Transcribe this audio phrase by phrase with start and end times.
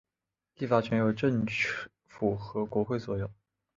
[0.55, 1.45] 立法权由政
[2.07, 3.29] 府和国会所有。